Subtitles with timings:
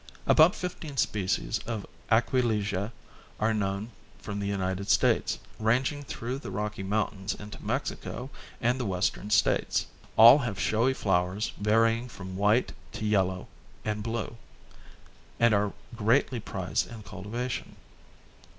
[0.25, 2.91] About fifteen species of Aquilegia
[3.39, 8.85] are known from the United States, ranging through the Rocky Mountains into Mexico and the
[8.87, 9.85] western states;
[10.17, 13.47] all have showy flowers varying from white to yellow
[13.85, 14.37] and blue,
[15.39, 17.75] and are greatly prized in cultivation.